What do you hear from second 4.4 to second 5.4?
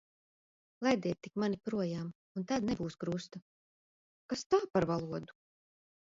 tā par valodu!